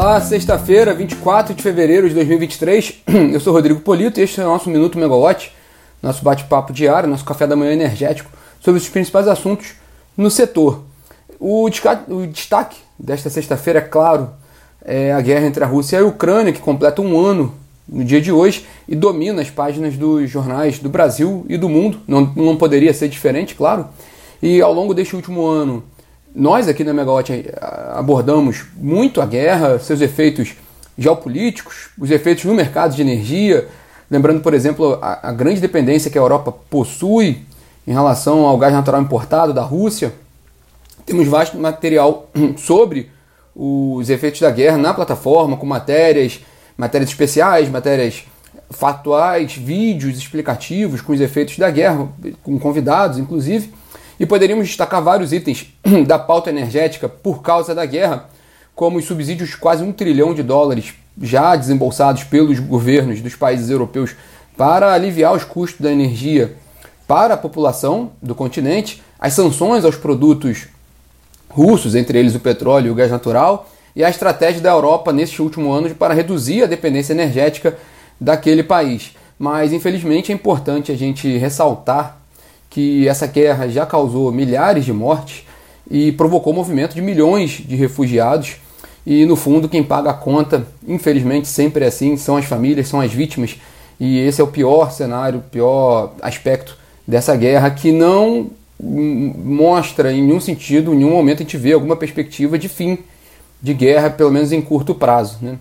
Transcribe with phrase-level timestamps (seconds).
[0.00, 3.02] Olá, sexta-feira, 24 de fevereiro de 2023.
[3.34, 5.52] Eu sou Rodrigo Polito e este é o nosso Minuto Megawatt,
[6.00, 8.30] nosso bate-papo diário, nosso café da manhã energético
[8.60, 9.72] sobre os principais assuntos
[10.16, 10.84] no setor.
[11.40, 11.68] O
[12.30, 14.30] destaque desta sexta-feira, é claro,
[14.84, 17.52] é a guerra entre a Rússia e a Ucrânia, que completa um ano
[17.88, 21.98] no dia de hoje e domina as páginas dos jornais do Brasil e do mundo.
[22.06, 23.88] Não, não poderia ser diferente, claro.
[24.40, 25.82] E ao longo deste último ano,
[26.38, 27.50] nós aqui na Megawatt
[27.90, 30.54] abordamos muito a guerra, seus efeitos
[30.96, 33.66] geopolíticos, os efeitos no mercado de energia,
[34.08, 37.42] lembrando, por exemplo, a, a grande dependência que a Europa possui
[37.84, 40.14] em relação ao gás natural importado da Rússia.
[41.04, 43.10] Temos vasto material sobre
[43.52, 46.38] os efeitos da guerra na plataforma, com matérias,
[46.76, 48.22] matérias especiais, matérias
[48.70, 52.08] factuais, vídeos explicativos com os efeitos da guerra,
[52.44, 53.72] com convidados, inclusive.
[54.20, 55.72] E poderíamos destacar vários itens
[56.06, 58.28] da pauta energética por causa da guerra,
[58.74, 63.70] como os subsídios de quase um trilhão de dólares já desembolsados pelos governos dos países
[63.70, 64.14] europeus
[64.56, 66.56] para aliviar os custos da energia
[67.06, 70.68] para a população do continente, as sanções aos produtos
[71.48, 75.40] russos, entre eles o petróleo e o gás natural, e a estratégia da Europa neste
[75.42, 77.76] último ano para reduzir a dependência energética
[78.20, 79.16] daquele país.
[79.38, 82.18] Mas infelizmente é importante a gente ressaltar
[82.68, 85.47] que essa guerra já causou milhares de mortes
[85.90, 88.56] e provocou o movimento de milhões de refugiados.
[89.06, 93.00] E no fundo, quem paga a conta, infelizmente, sempre é assim: são as famílias, são
[93.00, 93.56] as vítimas.
[93.98, 100.22] E esse é o pior cenário, o pior aspecto dessa guerra que não mostra em
[100.22, 102.98] nenhum sentido, em nenhum momento a gente vê alguma perspectiva de fim
[103.60, 105.38] de guerra, pelo menos em curto prazo.
[105.42, 105.58] Né?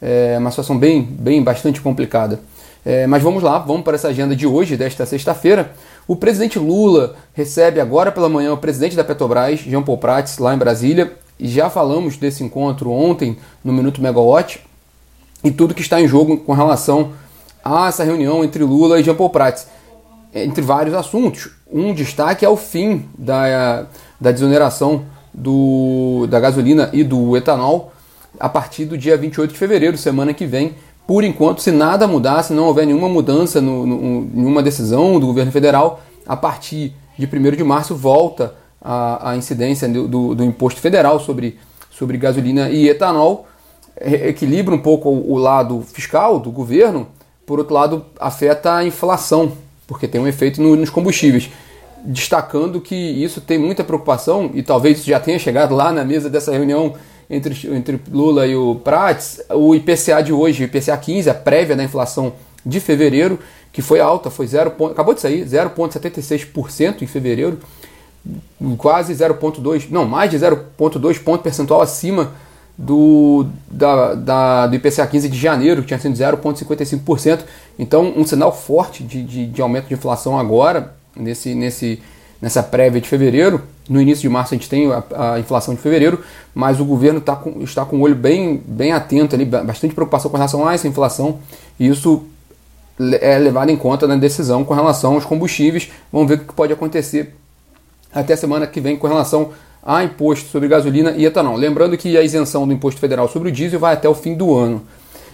[0.00, 2.40] É uma situação bem, bem bastante complicada.
[2.84, 5.72] É, mas vamos lá, vamos para essa agenda de hoje, desta sexta-feira.
[6.06, 10.52] O presidente Lula recebe agora pela manhã o presidente da Petrobras, Jean Paul Prats, lá
[10.52, 11.12] em Brasília.
[11.38, 14.60] E já falamos desse encontro ontem no Minuto Megawatt
[15.44, 17.12] e tudo que está em jogo com relação
[17.64, 19.66] a essa reunião entre Lula e Jean Paul Prats.
[20.34, 21.50] Entre vários assuntos.
[21.70, 23.86] Um destaque é o fim da,
[24.20, 27.92] da desoneração do, da gasolina e do etanol
[28.40, 30.74] a partir do dia 28 de fevereiro, semana que vem,
[31.06, 35.26] por enquanto, se nada mudar, se não houver nenhuma mudança, no, no, nenhuma decisão do
[35.26, 40.44] governo federal, a partir de 1 de março volta a, a incidência do, do, do,
[40.44, 41.58] imposto federal sobre,
[41.90, 43.46] sobre gasolina e etanol,
[44.00, 47.08] equilibra um pouco o, o lado fiscal do governo,
[47.44, 49.52] por outro lado, afeta a inflação,
[49.86, 51.50] porque tem um efeito no, nos combustíveis.
[52.04, 56.30] Destacando que isso tem muita preocupação, e talvez isso já tenha chegado lá na mesa
[56.30, 56.94] dessa reunião
[57.32, 61.74] entre, entre Lula e o Prats, o IPCA de hoje, o IPCA 15, a prévia
[61.74, 62.34] da inflação
[62.64, 63.38] de fevereiro,
[63.72, 67.58] que foi alta, foi 0, acabou de sair, 0,76% em fevereiro,
[68.76, 72.32] quase 0,2, não, mais de 0,2 ponto percentual acima
[72.76, 77.40] do, da, da, do IPCA 15 de janeiro, que tinha sido 0,55%.
[77.78, 82.02] Então, um sinal forte de, de, de aumento de inflação agora, nesse, nesse,
[82.40, 83.62] nessa prévia de fevereiro.
[83.88, 86.20] No início de março a gente tem a, a inflação de fevereiro,
[86.54, 90.30] mas o governo tá com, está com o olho bem, bem atento ali, bastante preocupação
[90.30, 91.38] com relação a essa inflação,
[91.78, 92.24] e isso
[93.20, 95.90] é levado em conta na decisão com relação aos combustíveis.
[96.12, 97.34] Vamos ver o que pode acontecer
[98.14, 99.50] até a semana que vem com relação
[99.82, 101.56] a imposto sobre gasolina e etanol.
[101.56, 104.54] Lembrando que a isenção do imposto federal sobre o diesel vai até o fim do
[104.54, 104.82] ano.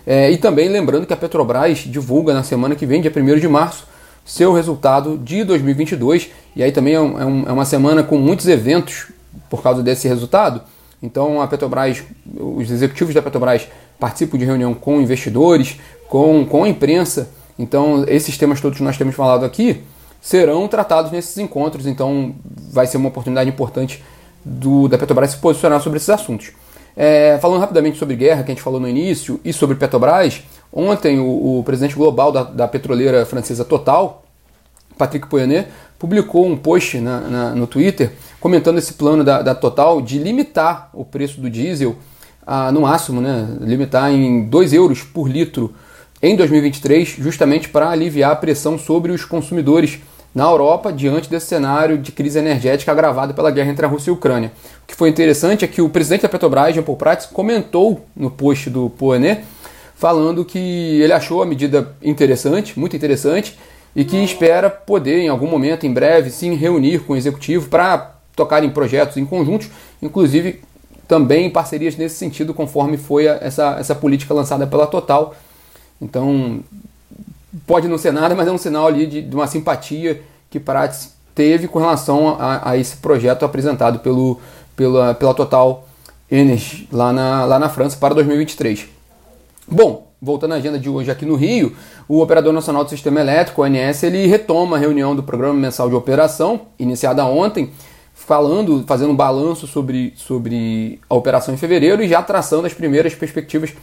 [0.06, 3.48] É, e também lembrando que a Petrobras divulga na semana que vem, dia 1 de
[3.48, 3.86] março,
[4.28, 6.30] seu resultado de 2022.
[6.54, 9.06] E aí também é, um, é, uma semana com muitos eventos
[9.48, 10.60] por causa desse resultado.
[11.02, 12.02] Então a Petrobras,
[12.36, 13.66] os executivos da Petrobras
[13.98, 17.30] participam de reunião com investidores, com, com a imprensa.
[17.58, 19.82] Então esses temas todos que nós temos falado aqui
[20.20, 21.86] serão tratados nesses encontros.
[21.86, 22.34] Então
[22.70, 24.04] vai ser uma oportunidade importante
[24.44, 26.52] do, da Petrobras se posicionar sobre esses assuntos.
[26.94, 30.42] É, falando rapidamente sobre guerra, que a gente falou no início, e sobre Petrobras,
[30.72, 34.24] ontem o, o presidente global da, da, petroleira francesa Total,
[34.96, 35.68] Patrick Pouyanné,
[35.98, 40.90] publicou um post na, na, no Twitter comentando esse plano da, da, Total de limitar
[40.92, 41.96] o preço do diesel
[42.46, 45.74] a, no máximo, né, limitar em 2 euros por litro
[46.22, 50.00] em 2023, justamente para aliviar a pressão sobre os consumidores
[50.34, 54.12] na Europa diante desse cenário de crise energética agravada pela guerra entre a Rússia e
[54.12, 54.52] a Ucrânia.
[54.84, 58.30] O que foi interessante é que o presidente da Petrobras, Jean Paul Prats, comentou no
[58.30, 59.44] post do Poené
[59.98, 63.58] falando que ele achou a medida interessante, muito interessante,
[63.96, 68.14] e que espera poder, em algum momento, em breve, sim, reunir com o executivo para
[68.36, 69.68] tocar em projetos em conjuntos,
[70.00, 70.62] inclusive
[71.08, 75.34] também em parcerias nesse sentido, conforme foi essa, essa política lançada pela Total.
[76.00, 76.60] Então,
[77.66, 81.12] pode não ser nada, mas é um sinal ali de, de uma simpatia que Prats
[81.34, 84.38] teve com relação a, a, esse projeto apresentado pelo,
[84.76, 85.88] pela, pela Total
[86.30, 88.97] Energy lá na, lá na França para 2023.
[89.70, 91.76] Bom, voltando à agenda de hoje aqui no Rio,
[92.08, 95.94] o Operador Nacional do Sistema Elétrico, ONS, ele retoma a reunião do Programa Mensal de
[95.94, 97.70] Operação, iniciada ontem,
[98.14, 103.14] falando, fazendo um balanço sobre, sobre a operação em fevereiro e já traçando as primeiras
[103.14, 103.74] perspectivas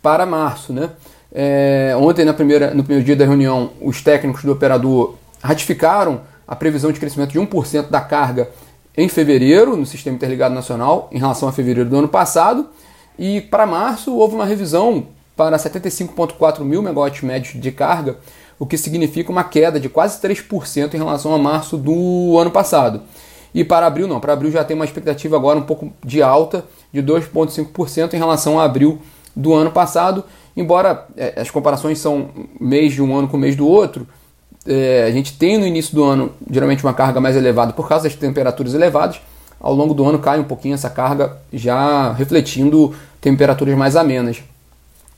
[0.00, 0.72] para março.
[0.72, 0.88] Né?
[1.30, 6.56] É, ontem, na primeira, no primeiro dia da reunião, os técnicos do operador ratificaram a
[6.56, 8.48] previsão de crescimento de 1% da carga
[8.96, 12.66] em fevereiro no Sistema Interligado Nacional em relação a fevereiro do ano passado.
[13.18, 18.16] E para março houve uma revisão para 75,4 mil megawatts médios de carga,
[18.58, 23.02] o que significa uma queda de quase 3% em relação a março do ano passado.
[23.54, 26.64] E para abril não, para abril já tem uma expectativa agora um pouco de alta
[26.92, 28.98] de 2,5% em relação a abril
[29.34, 30.24] do ano passado,
[30.56, 34.06] embora é, as comparações são mês de um ano com mês do outro,
[34.66, 38.08] é, a gente tem no início do ano geralmente uma carga mais elevada por causa
[38.08, 39.20] das temperaturas elevadas.
[39.60, 44.42] Ao longo do ano cai um pouquinho essa carga, já refletindo temperaturas mais amenas.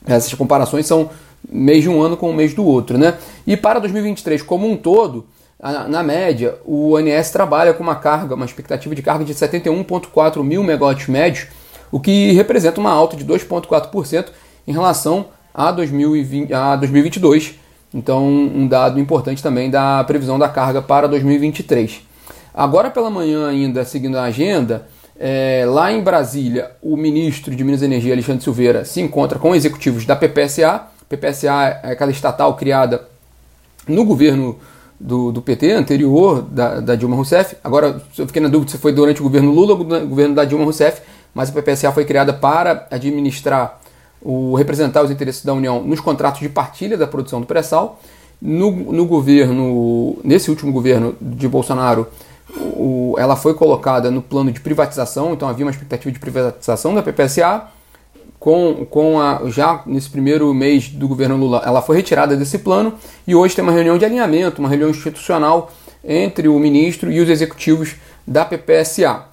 [0.07, 1.09] Essas comparações são
[1.47, 2.97] mês de um ano com o mês do outro.
[2.97, 3.15] Né?
[3.45, 5.25] E para 2023 como um todo,
[5.89, 10.63] na média, o ONS trabalha com uma carga, uma expectativa de carga de 71,4 mil
[10.63, 11.47] megawatts médios,
[11.91, 14.27] o que representa uma alta de 2,4%
[14.67, 17.55] em relação a, 2020, a 2022
[17.93, 22.01] então, um dado importante também da previsão da carga para 2023.
[22.53, 24.87] Agora pela manhã, ainda seguindo a agenda,
[25.19, 29.55] é, lá em Brasília, o ministro de Minas e Energia, Alexandre Silveira, se encontra com
[29.55, 30.83] executivos da PPSA.
[31.09, 33.07] PPSA é aquela estatal criada
[33.87, 34.59] no governo
[34.99, 37.55] do, do PT anterior, da, da, Dilma Rousseff.
[37.63, 40.43] Agora, eu fiquei na dúvida se foi durante o governo Lula ou o governo da
[40.43, 41.01] Dilma Rousseff,
[41.33, 43.79] mas a PPSA foi criada para administrar
[44.21, 47.99] o representar os interesses da União nos contratos de partilha da produção do pré-sal.
[48.39, 52.07] No, no, governo, nesse último governo de Bolsonaro,
[52.55, 57.03] o, ela foi colocada no plano de privatização, então havia uma expectativa de privatização da
[57.03, 57.67] PPSA.
[58.39, 62.93] Com, com a, já nesse primeiro mês do governo Lula, ela foi retirada desse plano
[63.25, 65.71] e hoje tem uma reunião de alinhamento, uma reunião institucional
[66.03, 67.95] entre o ministro e os executivos
[68.27, 69.25] da PPSA.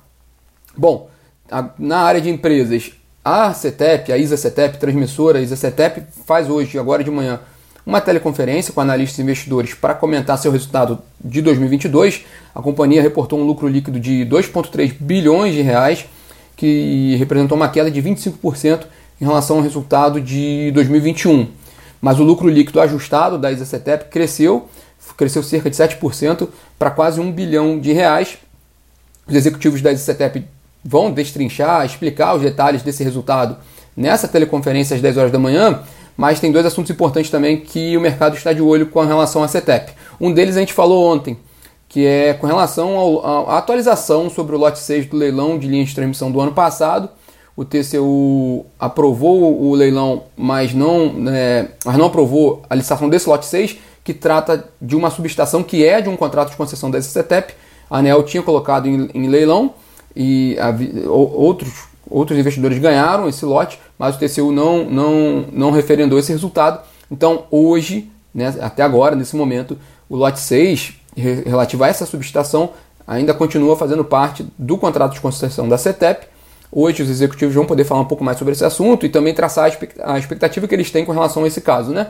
[0.75, 1.10] Bom,
[1.50, 6.78] a, na área de empresas, a CETEP, a ISA CETEP, transmissora ISA CETEP, faz hoje,
[6.78, 7.40] agora de manhã,
[7.86, 12.25] uma teleconferência com analistas e investidores para comentar seu resultado de 2022.
[12.54, 16.06] A companhia reportou um lucro líquido de 2,3 bilhões de reais,
[16.56, 18.86] que representou uma queda de 25%
[19.20, 21.48] em relação ao resultado de 2021.
[22.00, 24.69] Mas o lucro líquido ajustado da ISA CETEP cresceu,
[25.16, 26.48] cresceu cerca de 7%
[26.78, 28.38] para quase 1 bilhão de reais.
[29.26, 30.46] Os executivos da ISA CETEP
[30.84, 33.56] vão destrinchar, explicar os detalhes desse resultado
[33.96, 35.82] nessa teleconferência às 10 horas da manhã,
[36.16, 39.49] mas tem dois assuntos importantes também que o mercado está de olho com relação à
[39.49, 39.93] CETEP.
[40.20, 41.37] Um deles a gente falou ontem,
[41.88, 45.94] que é com relação à atualização sobre o lote 6 do leilão de linhas de
[45.94, 47.08] transmissão do ano passado.
[47.56, 53.46] O TCU aprovou o leilão, mas não, né, mas não aprovou a licitação desse lote
[53.46, 57.55] 6, que trata de uma subestação que é de um contrato de concessão da CETEP.
[57.88, 59.72] A ANEL tinha colocado em, em leilão,
[60.17, 60.56] e
[61.08, 66.81] outros, outros investidores ganharam esse lote, mas o TCU não, não, não referendou esse resultado.
[67.11, 69.79] Então, hoje, né, até agora, nesse momento,
[70.09, 72.71] o lote 6, relativo a essa subestação,
[73.06, 76.27] ainda continua fazendo parte do contrato de concessão da CETEP.
[76.71, 79.70] Hoje, os executivos vão poder falar um pouco mais sobre esse assunto e também traçar
[80.03, 81.93] a expectativa que eles têm com relação a esse caso.
[81.93, 82.08] Né?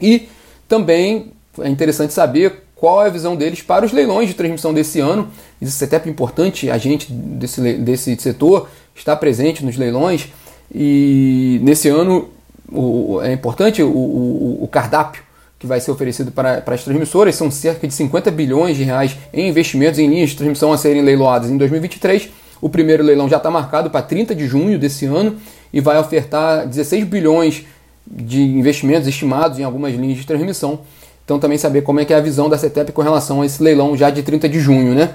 [0.00, 0.28] E
[0.66, 5.00] também é interessante saber qual é a visão deles para os leilões de transmissão desse
[5.00, 5.28] ano.
[5.60, 10.28] Isso é até importante, a gente desse, desse setor está presente nos leilões
[10.72, 12.28] e nesse ano
[12.70, 15.22] o, é importante o, o, o, cardápio
[15.58, 17.34] que vai ser oferecido para, para as transmissoras.
[17.34, 21.02] São cerca de 50 bilhões de reais em investimentos em linhas de transmissão a serem
[21.02, 22.28] leiloadas em 2023.
[22.60, 25.36] O primeiro leilão já está marcado para 30 de junho desse ano
[25.72, 27.64] e vai ofertar 16 bilhões
[28.06, 30.80] de investimentos estimados em algumas linhas de transmissão.
[31.26, 33.60] Então também saber como é que é a visão da CETEP com relação a esse
[33.60, 35.10] leilão já de 30 de junho, né?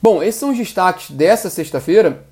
[0.00, 2.24] Bom, esses são os destaques dessa sexta-feira.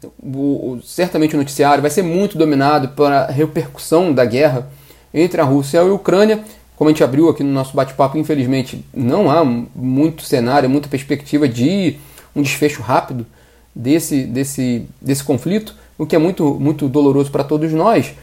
[0.83, 4.69] Certamente o noticiário vai ser muito dominado pela repercussão da guerra
[5.13, 6.43] entre a Rússia e a Ucrânia.
[6.75, 11.47] Como a gente abriu aqui no nosso bate-papo, infelizmente não há muito cenário, muita perspectiva
[11.47, 11.99] de
[12.35, 13.27] um desfecho rápido
[13.75, 18.15] desse, desse, desse conflito, o que é muito, muito doloroso para todos nós.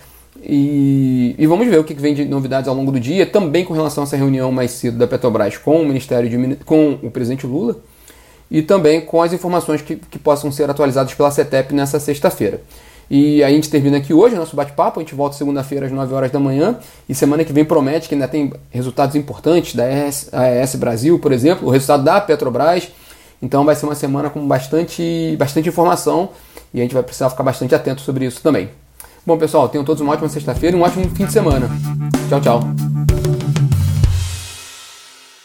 [0.44, 3.74] E, e, vamos ver o que vem de novidades ao longo do dia, também com
[3.74, 7.46] relação a essa reunião mais cedo da Petrobras com o Ministério de, com o presidente
[7.46, 7.77] Lula
[8.50, 12.62] e também com as informações que, que possam ser atualizadas pela CETEP nessa sexta-feira.
[13.10, 16.13] E a gente termina aqui hoje o nosso bate-papo, a gente volta segunda-feira às 9
[16.13, 16.77] horas da manhã
[17.08, 21.32] e semana que vem promete que ainda tem resultados importantes da AES, AES Brasil, por
[21.32, 22.89] exemplo, o resultado da Petrobras
[23.41, 26.29] Então vai ser uma semana com bastante, bastante informação
[26.74, 28.70] e a gente vai precisar ficar bastante atento sobre isso também.
[29.27, 31.69] Bom, pessoal, tenham todos uma ótima sexta-feira e um ótimo fim de semana.
[32.29, 32.62] Tchau, tchau.